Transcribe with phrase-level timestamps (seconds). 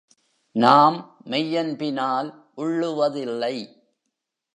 [0.51, 1.21] நாம்
[1.25, 2.29] மெய்யன்பினால்
[2.57, 3.55] உள்ளுவதில்லை.